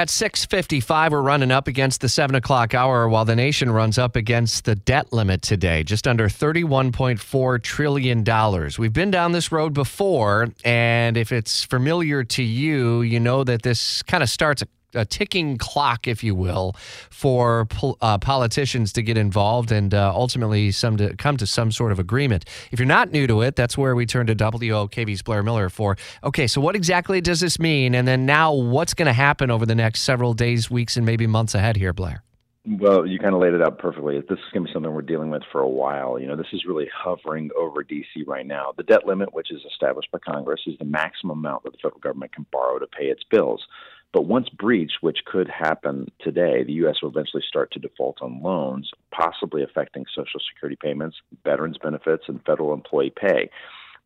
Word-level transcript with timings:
At 0.00 0.08
6.55, 0.08 1.10
we're 1.10 1.20
running 1.20 1.50
up 1.50 1.68
against 1.68 2.00
the 2.00 2.08
7 2.08 2.34
o'clock 2.34 2.72
hour 2.72 3.06
while 3.06 3.26
the 3.26 3.36
nation 3.36 3.70
runs 3.70 3.98
up 3.98 4.16
against 4.16 4.64
the 4.64 4.74
debt 4.74 5.12
limit 5.12 5.42
today, 5.42 5.82
just 5.82 6.08
under 6.08 6.26
$31.4 6.26 7.62
trillion. 7.62 8.70
We've 8.78 8.92
been 8.94 9.10
down 9.10 9.32
this 9.32 9.52
road 9.52 9.74
before, 9.74 10.54
and 10.64 11.18
if 11.18 11.32
it's 11.32 11.64
familiar 11.64 12.24
to 12.24 12.42
you, 12.42 13.02
you 13.02 13.20
know 13.20 13.44
that 13.44 13.60
this 13.60 14.02
kind 14.04 14.22
of 14.22 14.30
starts 14.30 14.62
a 14.62 14.66
a 14.94 15.04
ticking 15.04 15.58
clock, 15.58 16.06
if 16.06 16.22
you 16.24 16.34
will, 16.34 16.74
for 17.10 17.66
uh, 18.00 18.18
politicians 18.18 18.92
to 18.94 19.02
get 19.02 19.16
involved 19.16 19.72
and 19.72 19.94
uh, 19.94 20.12
ultimately 20.14 20.70
some 20.70 20.96
to 20.96 21.16
come 21.16 21.36
to 21.36 21.46
some 21.46 21.70
sort 21.70 21.92
of 21.92 21.98
agreement. 21.98 22.44
If 22.70 22.78
you're 22.78 22.86
not 22.86 23.10
new 23.10 23.26
to 23.26 23.42
it, 23.42 23.56
that's 23.56 23.76
where 23.76 23.94
we 23.94 24.06
turn 24.06 24.26
to 24.26 24.34
WOKV's 24.34 25.22
Blair 25.22 25.42
Miller 25.42 25.68
for. 25.68 25.96
Okay, 26.24 26.46
so 26.46 26.60
what 26.60 26.76
exactly 26.76 27.20
does 27.20 27.40
this 27.40 27.58
mean? 27.58 27.94
And 27.94 28.06
then 28.06 28.26
now, 28.26 28.52
what's 28.52 28.94
going 28.94 29.06
to 29.06 29.12
happen 29.12 29.50
over 29.50 29.66
the 29.66 29.74
next 29.74 30.00
several 30.02 30.34
days, 30.34 30.70
weeks, 30.70 30.96
and 30.96 31.06
maybe 31.06 31.26
months 31.26 31.54
ahead 31.54 31.76
here, 31.76 31.92
Blair? 31.92 32.22
Well, 32.66 33.06
you 33.06 33.18
kind 33.18 33.34
of 33.34 33.40
laid 33.40 33.54
it 33.54 33.62
out 33.62 33.78
perfectly. 33.78 34.20
This 34.20 34.38
is 34.38 34.52
going 34.52 34.64
to 34.64 34.68
be 34.68 34.72
something 34.74 34.92
we're 34.92 35.00
dealing 35.00 35.30
with 35.30 35.42
for 35.50 35.62
a 35.62 35.68
while. 35.68 36.20
You 36.20 36.26
know, 36.26 36.36
this 36.36 36.52
is 36.52 36.66
really 36.66 36.88
hovering 36.94 37.48
over 37.58 37.82
D.C. 37.82 38.24
right 38.26 38.46
now. 38.46 38.74
The 38.76 38.82
debt 38.82 39.06
limit, 39.06 39.32
which 39.32 39.50
is 39.50 39.62
established 39.72 40.10
by 40.12 40.18
Congress, 40.18 40.60
is 40.66 40.76
the 40.78 40.84
maximum 40.84 41.38
amount 41.38 41.64
that 41.64 41.72
the 41.72 41.78
federal 41.78 42.00
government 42.00 42.34
can 42.34 42.44
borrow 42.52 42.78
to 42.78 42.86
pay 42.86 43.06
its 43.06 43.22
bills. 43.30 43.64
But 44.12 44.26
once 44.26 44.48
breached, 44.48 44.98
which 45.02 45.24
could 45.24 45.48
happen 45.48 46.10
today, 46.20 46.64
the 46.64 46.72
U.S. 46.84 46.96
will 47.00 47.10
eventually 47.10 47.44
start 47.46 47.70
to 47.72 47.78
default 47.78 48.20
on 48.20 48.42
loans, 48.42 48.90
possibly 49.12 49.62
affecting 49.62 50.04
Social 50.14 50.40
Security 50.52 50.76
payments, 50.82 51.16
veterans 51.44 51.78
benefits, 51.78 52.24
and 52.26 52.44
federal 52.44 52.74
employee 52.74 53.12
pay. 53.14 53.50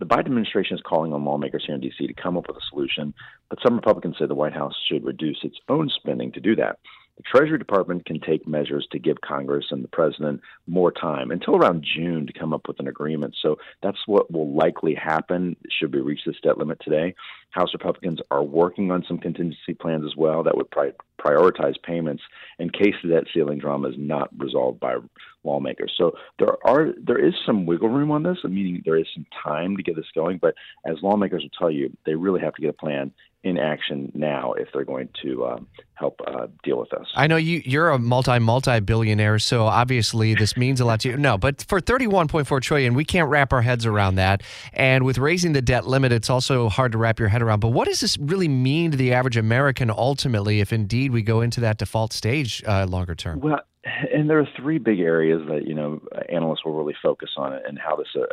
The 0.00 0.06
Biden 0.06 0.26
administration 0.26 0.76
is 0.76 0.82
calling 0.84 1.12
on 1.12 1.24
lawmakers 1.24 1.64
here 1.64 1.74
in 1.74 1.80
D.C. 1.80 2.06
to 2.06 2.12
come 2.12 2.36
up 2.36 2.48
with 2.48 2.56
a 2.56 2.66
solution, 2.68 3.14
but 3.48 3.60
some 3.62 3.76
Republicans 3.76 4.16
say 4.18 4.26
the 4.26 4.34
White 4.34 4.52
House 4.52 4.74
should 4.88 5.04
reduce 5.04 5.38
its 5.42 5.56
own 5.68 5.88
spending 5.88 6.32
to 6.32 6.40
do 6.40 6.56
that. 6.56 6.78
The 7.16 7.22
Treasury 7.22 7.58
Department 7.58 8.04
can 8.06 8.18
take 8.18 8.46
measures 8.46 8.88
to 8.90 8.98
give 8.98 9.20
Congress 9.20 9.66
and 9.70 9.84
the 9.84 9.88
President 9.88 10.40
more 10.66 10.90
time 10.90 11.30
until 11.30 11.54
around 11.56 11.84
June 11.84 12.26
to 12.26 12.32
come 12.32 12.52
up 12.52 12.66
with 12.66 12.80
an 12.80 12.88
agreement. 12.88 13.36
So 13.40 13.56
that's 13.82 14.06
what 14.06 14.32
will 14.32 14.52
likely 14.52 14.94
happen 14.94 15.56
should 15.70 15.94
we 15.94 16.00
reach 16.00 16.20
this 16.26 16.40
debt 16.42 16.58
limit 16.58 16.78
today. 16.82 17.14
House 17.50 17.72
Republicans 17.72 18.18
are 18.32 18.42
working 18.42 18.90
on 18.90 19.04
some 19.06 19.18
contingency 19.18 19.74
plans 19.74 20.04
as 20.04 20.16
well 20.16 20.42
that 20.42 20.56
would 20.56 20.70
pri- 20.72 20.92
prioritize 21.20 21.80
payments 21.84 22.22
in 22.58 22.68
case 22.70 22.94
the 23.02 23.10
debt 23.10 23.24
ceiling 23.32 23.58
drama 23.58 23.88
is 23.88 23.94
not 23.96 24.28
resolved 24.36 24.80
by 24.80 24.96
lawmakers. 25.44 25.92
So 25.96 26.16
there 26.40 26.56
are 26.66 26.94
there 27.00 27.24
is 27.24 27.34
some 27.46 27.64
wiggle 27.64 27.90
room 27.90 28.10
on 28.10 28.24
this, 28.24 28.38
meaning 28.42 28.82
there 28.84 28.98
is 28.98 29.06
some 29.14 29.26
time 29.44 29.76
to 29.76 29.84
get 29.84 29.94
this 29.94 30.10
going. 30.16 30.38
But 30.38 30.54
as 30.84 30.96
lawmakers 31.00 31.42
will 31.42 31.58
tell 31.58 31.70
you, 31.70 31.96
they 32.06 32.16
really 32.16 32.40
have 32.40 32.54
to 32.54 32.62
get 32.62 32.70
a 32.70 32.72
plan 32.72 33.12
in 33.44 33.58
action 33.58 34.10
now 34.14 34.54
if 34.54 34.68
they're 34.72 34.84
going 34.84 35.08
to 35.22 35.46
um, 35.46 35.68
help 35.92 36.18
uh, 36.26 36.46
deal 36.62 36.78
with 36.78 36.88
this. 36.90 37.06
I 37.14 37.26
know 37.26 37.36
you 37.36 37.62
you're 37.64 37.90
a 37.90 37.98
multi 37.98 38.38
multi 38.38 38.80
billionaire, 38.80 39.38
so 39.38 39.66
obviously 39.66 40.34
this 40.34 40.56
means 40.56 40.80
a 40.80 40.84
lot 40.84 41.00
to 41.00 41.10
you. 41.10 41.16
No, 41.18 41.36
but 41.36 41.62
for 41.68 41.78
31.4 41.80 42.60
trillion, 42.62 42.94
we 42.94 43.04
can't 43.04 43.28
wrap 43.28 43.52
our 43.52 43.62
heads 43.62 43.84
around 43.84 44.16
that. 44.16 44.42
And 44.72 45.04
with 45.04 45.18
raising 45.18 45.52
the 45.52 45.62
debt 45.62 45.86
limit, 45.86 46.10
it's 46.10 46.30
also 46.30 46.70
hard 46.70 46.92
to 46.92 46.98
wrap 46.98 47.20
your 47.20 47.28
head 47.28 47.42
around. 47.42 47.60
But 47.60 47.68
what 47.68 47.86
does 47.86 48.00
this 48.00 48.16
really 48.18 48.48
mean 48.48 48.90
to 48.92 48.96
the 48.96 49.12
average 49.12 49.36
American 49.36 49.90
ultimately, 49.90 50.60
if 50.60 50.72
indeed 50.72 51.12
we 51.12 51.22
go 51.22 51.42
into 51.42 51.60
that 51.60 51.76
default 51.78 52.14
stage 52.14 52.62
uh, 52.66 52.86
longer 52.86 53.14
term? 53.14 53.40
Well, 53.40 53.60
and 53.84 54.30
there 54.30 54.38
are 54.38 54.48
three 54.56 54.78
big 54.78 55.00
areas 55.00 55.42
that 55.48 55.66
you 55.66 55.74
know 55.74 56.00
analysts 56.30 56.64
will 56.64 56.76
really 56.76 56.96
focus 57.02 57.30
on 57.36 57.52
and 57.52 57.78
how 57.78 57.96
this 57.96 58.08
uh, 58.16 58.24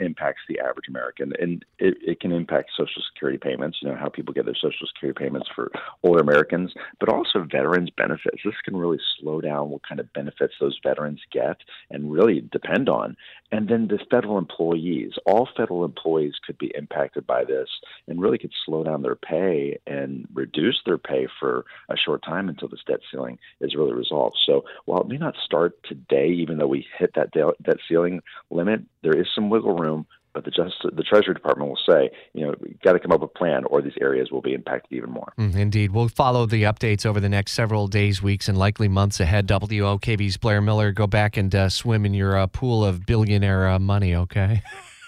impacts 0.00 0.40
the 0.48 0.58
average 0.58 0.88
American, 0.88 1.32
and 1.38 1.64
it, 1.78 1.96
it, 2.02 2.20
can 2.20 2.32
impact 2.32 2.70
Social 2.76 3.02
Security 3.12 3.38
payments. 3.38 3.78
You 3.80 3.88
know 3.88 3.96
how 3.96 4.08
people 4.08 4.34
get 4.34 4.46
their 4.46 4.54
Social 4.54 4.86
Security 4.92 5.16
payments 5.24 5.48
for 5.54 5.70
older 6.02 6.20
Americans, 6.20 6.72
but 6.98 7.08
also 7.08 7.46
veterans 7.50 7.90
benefits. 7.96 8.38
This 8.44 8.54
can 8.64 8.76
really 8.76 8.98
slow 9.20 9.40
down 9.40 9.70
what 9.70 9.86
kind 9.86 10.00
of 10.00 10.12
benefits 10.12 10.54
those 10.60 10.78
veterans 10.82 11.20
get, 11.32 11.58
and 11.90 12.10
really 12.10 12.40
depend 12.50 12.88
on. 12.88 13.16
And 13.52 13.68
then 13.68 13.86
the 13.86 14.00
federal 14.10 14.38
employees, 14.38 15.12
all 15.24 15.48
federal 15.56 15.84
employees 15.84 16.34
could 16.44 16.58
be 16.58 16.72
impacted 16.76 17.26
by 17.26 17.44
this, 17.44 17.68
and 18.08 18.20
really 18.20 18.38
could 18.38 18.52
slow 18.64 18.82
down 18.82 19.02
their 19.02 19.14
pay 19.14 19.78
and 19.86 20.26
reduce 20.34 20.80
their 20.84 20.98
pay 20.98 21.28
for 21.38 21.64
a 21.88 21.96
short 21.96 22.24
time 22.24 22.48
until 22.48 22.68
this 22.68 22.82
debt 22.88 23.00
ceiling 23.10 23.38
is 23.60 23.76
really 23.76 23.92
resolved. 23.92 24.36
So 24.44 24.64
while 24.84 24.95
it 25.00 25.08
may 25.08 25.16
not 25.16 25.34
start 25.44 25.74
today, 25.84 26.28
even 26.28 26.58
though 26.58 26.66
we 26.66 26.86
hit 26.98 27.12
that 27.14 27.30
debt 27.32 27.76
ceiling 27.88 28.20
limit, 28.50 28.82
there 29.02 29.16
is 29.16 29.26
some 29.34 29.50
wiggle 29.50 29.76
room. 29.76 30.06
But 30.32 30.44
the 30.44 30.50
just 30.50 30.74
the 30.82 31.02
Treasury 31.02 31.32
Department 31.32 31.70
will 31.70 31.78
say, 31.88 32.10
you 32.34 32.46
know, 32.46 32.54
got 32.84 32.92
to 32.92 32.98
come 32.98 33.10
up 33.10 33.22
with 33.22 33.30
a 33.34 33.38
plan, 33.38 33.64
or 33.64 33.80
these 33.80 33.96
areas 34.02 34.30
will 34.30 34.42
be 34.42 34.52
impacted 34.52 34.92
even 34.92 35.10
more. 35.10 35.32
Mm, 35.38 35.56
indeed, 35.56 35.92
we'll 35.92 36.08
follow 36.08 36.44
the 36.44 36.64
updates 36.64 37.06
over 37.06 37.20
the 37.20 37.28
next 37.30 37.52
several 37.52 37.88
days, 37.88 38.22
weeks, 38.22 38.46
and 38.46 38.58
likely 38.58 38.86
months 38.86 39.18
ahead. 39.18 39.46
WOKV's 39.48 40.36
Blair 40.36 40.60
Miller, 40.60 40.92
go 40.92 41.06
back 41.06 41.38
and 41.38 41.54
uh, 41.54 41.70
swim 41.70 42.04
in 42.04 42.12
your 42.12 42.36
uh, 42.36 42.46
pool 42.48 42.84
of 42.84 43.06
billionaire 43.06 43.66
uh, 43.66 43.78
money, 43.78 44.14
okay? 44.14 44.62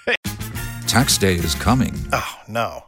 Tax 0.87 1.19
day 1.19 1.35
is 1.35 1.55
coming. 1.55 1.95
Oh 2.15 2.39
no. 2.49 2.88